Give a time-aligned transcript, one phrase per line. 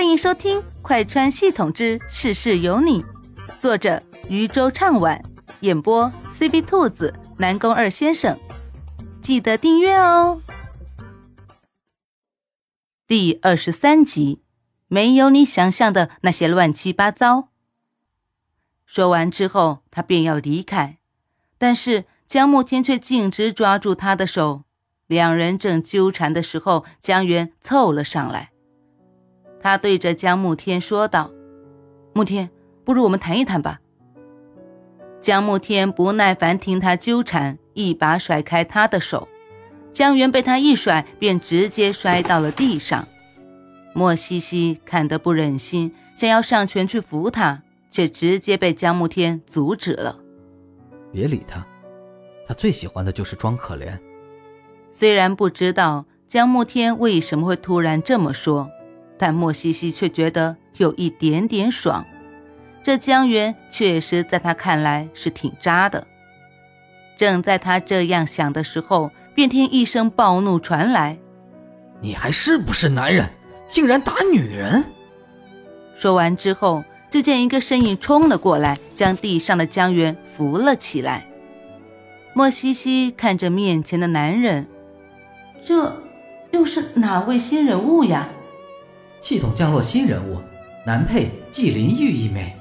[0.00, 3.02] 欢迎收听《快穿系统之事事有你》，
[3.58, 5.22] 作者渔舟唱晚，
[5.60, 8.40] 演播 CV 兔子、南宫二先生。
[9.20, 10.40] 记得订阅哦。
[13.06, 14.40] 第二十三集，
[14.88, 17.50] 没有你想象的那些乱七八糟。
[18.86, 20.96] 说完之后，他便要离开，
[21.58, 24.64] 但是江慕天却径直抓住他的手。
[25.06, 28.49] 两人正纠缠的时候，江源凑了上来。
[29.60, 31.30] 他对着江慕天说道
[32.14, 32.50] ：“慕天，
[32.84, 33.80] 不如我们谈一谈吧。”
[35.20, 39.28] 江慕天不耐烦听他纠缠，一把甩开他的手。
[39.92, 43.06] 江源被他一甩，便直接摔到了地上。
[43.92, 50.16] 莫西西看得不忍心，想要上前去扶他，却直接被江慕天阻止了。
[51.12, 51.66] “别理他，
[52.46, 53.98] 他最喜欢的就是装可怜。”
[54.88, 58.70] 虽然不知道江慕天为什么会突然这么说，
[59.20, 62.02] 但莫西西却觉得有一点点爽。
[62.82, 66.06] 这江源确实在他看来是挺渣的。
[67.18, 71.18] 正在他这样想的时候，便听一声暴怒传来
[72.00, 73.28] ：“你还是不是男人？
[73.68, 74.82] 竟然打女人！”
[75.94, 81.26] 说完之后，就见一个身影冲了过来，将地上的江源扶了起来。
[82.32, 84.66] 莫西西看着面前的男人。
[85.62, 86.02] 这
[86.52, 88.30] 又是哪位新人物呀？
[89.20, 90.38] 系统降落新人物，
[90.84, 92.56] 男配季灵玉一枚。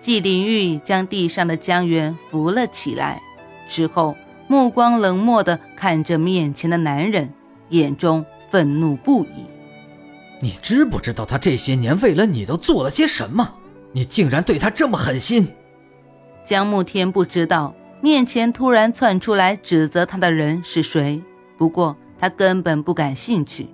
[0.00, 3.20] 季灵玉将地上的江源扶了起来，
[3.68, 4.16] 之后
[4.48, 7.32] 目光冷漠地看着面前的男人，
[7.70, 9.44] 眼中愤怒不已。
[10.40, 13.54] 你知不知道他这些年为了你都做了些什么？
[13.92, 15.46] 你竟然对他这么狠心！
[16.44, 21.22] 江慕天不知道面前突然窜出来指责他的人是谁，
[21.58, 21.96] 不过。
[22.18, 23.68] 他根本不感兴趣，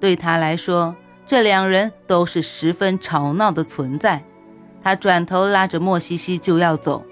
[0.00, 0.96] 对他来说，
[1.32, 4.22] 这两人都是十分吵闹的存在。
[4.82, 7.06] 他转头拉着莫西西就要走，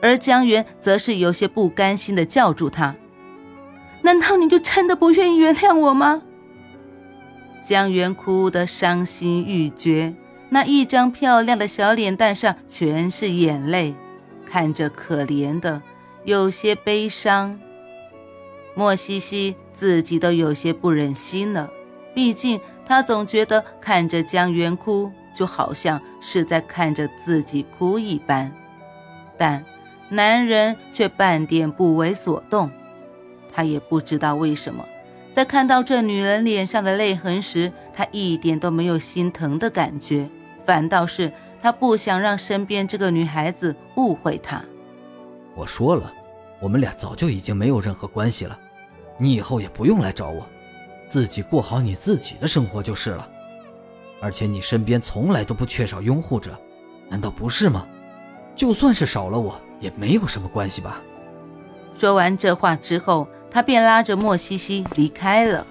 [0.00, 2.96] 而江源则是有些不甘心的叫住他
[4.00, 6.22] ：“难道你就真的不愿意原谅我吗？”
[7.60, 10.14] 江源哭得伤心欲绝，
[10.48, 13.94] 那一张漂亮的小脸蛋上全是眼泪，
[14.46, 15.82] 看着可怜的，
[16.24, 17.60] 有些悲伤。
[18.74, 19.56] 莫西西。
[19.74, 21.68] 自己都有些不忍心了，
[22.14, 28.50] 毕竟他总觉得看着江源哭，就好像是在看着自己哭一般。
[29.36, 29.62] 但
[30.08, 32.70] 男人却半点不为所动，
[33.52, 34.84] 他也不知道为什么，
[35.32, 40.30] 在看到这女人脸上的泪痕时，他一点都没有心疼的感觉，
[40.64, 44.62] 反倒是他不想让身边这个女孩子误会他。
[45.56, 46.12] 我说了，
[46.60, 48.56] 我们俩早就已经没有任何关系了。
[49.18, 50.46] 你以后也不用来找我，
[51.08, 53.28] 自己过好你自己的生活就是了。
[54.20, 56.58] 而且你身边从来都不缺少拥护者，
[57.08, 57.86] 难道不是吗？
[58.54, 61.02] 就算是少了我，也没有什么关系吧。
[61.98, 65.66] 说完这话之后，他便拉着莫西西离开了。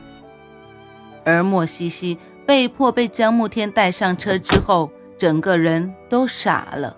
[1.24, 6.96] 而莫西西被迫被江慕天带上车之后，整个人都傻了。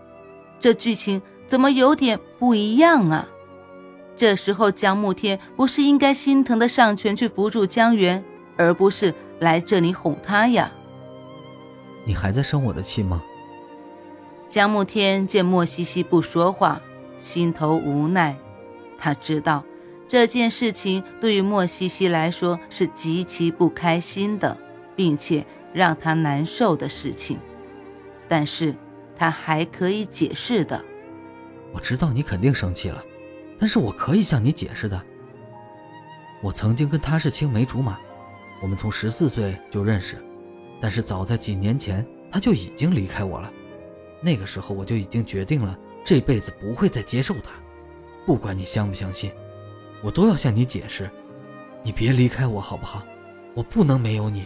[0.59, 3.27] 这剧情怎么有点不一样啊？
[4.17, 8.23] 这时候，江慕天不是应该心疼的上前去扶住江源，
[8.57, 10.71] 而不是来这里哄他呀？
[12.03, 13.23] 你还在生我的气吗？
[14.49, 16.81] 江慕天见莫西西不说话，
[17.19, 18.35] 心头无奈。
[18.97, 19.63] 他知道
[20.07, 24.57] 这件事情对于莫西西来说是极其不开心的，
[24.95, 27.37] 并且让他难受的事情，
[28.27, 28.73] 但是
[29.15, 30.83] 他还可以解释的。
[31.71, 33.03] 我知道你肯定生气了。
[33.57, 35.01] 但是我可以向你解释的。
[36.41, 37.97] 我曾经跟他是青梅竹马，
[38.61, 40.23] 我们从十四岁就认识，
[40.79, 43.51] 但是早在几年前他就已经离开我了。
[44.21, 47.51] 那个时候我就已经决定了这辈子不会再接受他，
[48.25, 49.31] 不管你相不相信，
[50.01, 51.09] 我都要向你解释。
[51.83, 53.03] 你别离开我好不好？
[53.53, 54.45] 我不能没有你。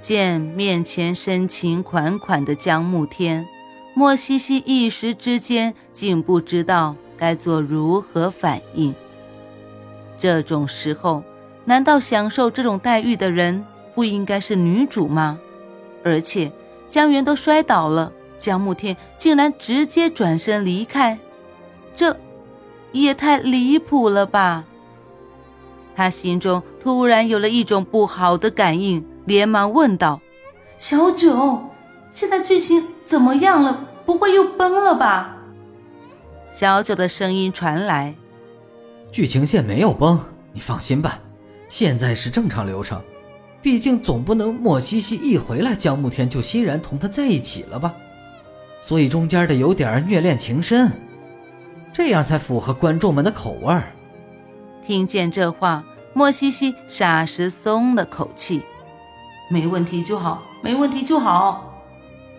[0.00, 3.46] 见面前深情款款的江慕天，
[3.94, 6.96] 莫西西一时之间竟不知道。
[7.22, 8.92] 该做如何反应？
[10.18, 11.22] 这种时候，
[11.64, 13.64] 难道享受这种待遇的人
[13.94, 15.38] 不应该是女主吗？
[16.02, 16.50] 而且
[16.88, 21.16] 江源都摔倒了，江慕天竟然直接转身离开，
[21.94, 22.16] 这
[22.90, 24.64] 也太离谱了吧！
[25.94, 30.20] 他心中突然有了一种不好的感应，连忙问道
[30.76, 31.70] ：“小九，
[32.10, 33.86] 现在剧情怎么样了？
[34.04, 35.36] 不会又崩了吧？”
[36.52, 38.14] 小九的声音传来
[39.10, 40.20] ：“剧情线没有崩，
[40.52, 41.18] 你放心吧，
[41.66, 43.02] 现在是正常流程。
[43.62, 47.94] 毕竟总不能莫西西一回来，江慕天就欣然同他在一起了吧？
[48.80, 50.92] 所以中间得有点虐恋情深，
[51.90, 53.90] 这样才符合观众们的口味儿。
[54.84, 55.82] 听见这话，
[56.12, 58.62] 莫西西霎时松了口气。
[59.48, 61.82] 没问题就好，没问题就好。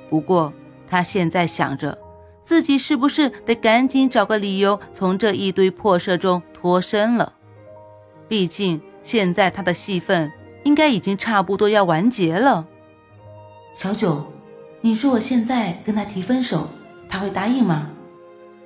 [0.08, 0.54] 不过
[0.88, 1.98] 他现在想着，
[2.44, 7.34] 自己是不是得赶紧找个理由从这一堆破事中脱身了？
[8.28, 10.32] 毕竟现在他的戏份
[10.64, 12.68] 应该已经差不多要完结了。
[13.74, 14.32] 小九。
[14.86, 16.68] 你说我现在跟他提分手，
[17.08, 17.90] 他会答应吗？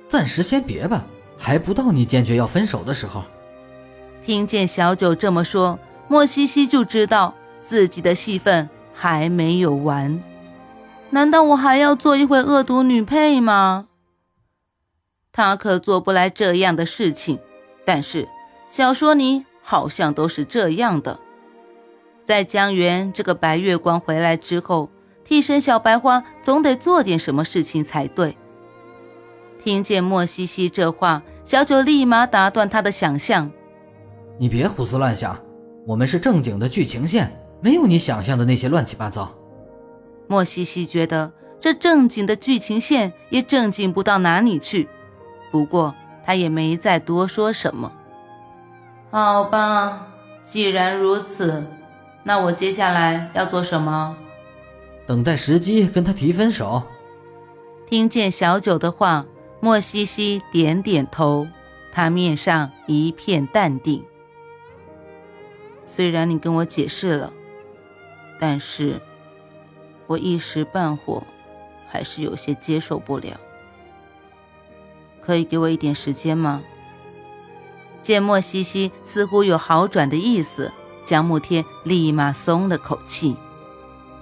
[0.08, 3.22] 暂时先别吧，还不到你坚决要分手的时候。
[4.20, 5.78] 听见小九这么说，
[6.08, 7.32] 莫西西就知道
[7.62, 10.20] 自己的戏份还没有完。
[11.10, 13.88] 难道我还要做一回恶毒女配吗？
[15.32, 17.38] 他可做不来这样的事情。
[17.84, 18.28] 但是
[18.68, 21.18] 小说里好像都是这样的。
[22.24, 24.90] 在江源这个白月光回来之后。
[25.24, 28.34] 替身小白花总得做点什么事情才对。
[29.62, 33.50] 听见莫西西这话，小九立马打断他的想象
[34.40, 35.38] ：“你别胡思乱想，
[35.86, 39.30] 我们是正经的剧情线，没有你想象的那些乱七八糟。”
[40.28, 44.88] 莫西西觉得这正经的剧情线也正经不到哪里去，
[45.50, 45.94] 不过
[46.24, 47.90] 他也没再多说什么。
[49.10, 50.06] 好吧，
[50.44, 51.66] 既然如此，
[52.22, 54.14] 那我接下来要做什么？
[55.06, 56.82] 等待时机跟他提分手。
[57.86, 59.24] 听见小九的话，
[59.60, 61.48] 莫西西点点头，
[61.90, 64.04] 他面上一片淡定。
[65.86, 67.32] 虽然你跟我解释了，
[68.38, 69.00] 但是
[70.08, 71.22] 我一时半会
[71.86, 73.38] 还是有些接受不了。
[75.20, 76.60] 可以给我一点时间吗？
[78.02, 80.72] 见莫西西似乎有好转的意思，
[81.04, 83.36] 江慕天立马松了口气。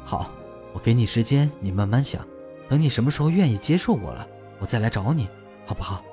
[0.05, 0.31] 好。
[0.73, 2.21] 我给你时间，你慢慢想。
[2.69, 4.29] 等你什么时候愿意接受我了，
[4.59, 5.27] 我再来找你，
[5.65, 6.05] 好不好？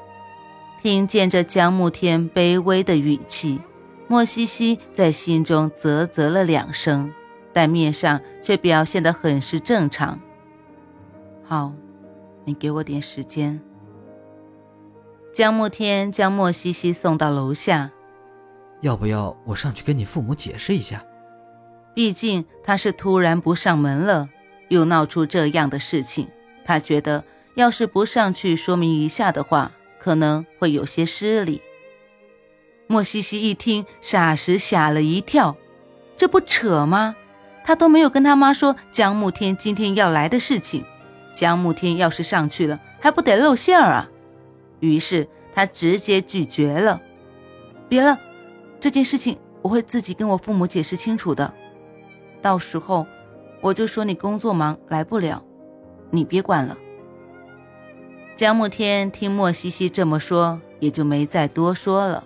[0.81, 3.59] 听见这江慕天卑微的语气，
[4.07, 7.11] 莫西西在心中啧啧了两声，
[7.53, 10.19] 但面上却表现得很是正常。
[11.43, 11.73] 好，
[12.43, 13.61] 你给我点时间。
[15.31, 17.91] 江慕天将莫西西送到楼下，
[18.81, 21.03] 要不要我上去跟你父母解释一下？
[21.93, 24.29] 毕竟他是突然不上门了。
[24.69, 26.29] 又闹出这样的事情，
[26.65, 27.23] 他觉得
[27.53, 31.61] 要是不上去说明一下的话，可能会有些失礼。
[32.87, 35.57] 莫西西一听，霎时吓了一跳，
[36.17, 37.15] 这不扯吗？
[37.63, 40.85] 他都没有跟他妈说江慕天今天要来的事情，
[41.33, 44.09] 江慕天要是上去了，还不得露馅儿啊？
[44.79, 47.01] 于是他直接拒绝了。
[47.87, 48.19] 别了，
[48.79, 51.53] 这件事情我会自己跟我父母解释清楚的，
[52.41, 53.05] 到时候。
[53.61, 55.41] 我就说你工作忙来不了，
[56.11, 56.77] 你别管了。
[58.35, 62.25] 江慕天听莫西西这么说，也就没再多说了。